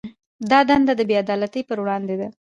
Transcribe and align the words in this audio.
دا 0.49 0.59
دنده 0.69 0.93
د 0.97 1.01
بې 1.09 1.15
عدالتۍ 1.23 1.61
پر 1.69 1.77
وړاندې 1.81 2.15
ده. 2.21 2.27